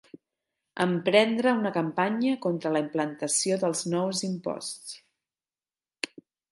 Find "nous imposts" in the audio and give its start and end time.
3.95-5.01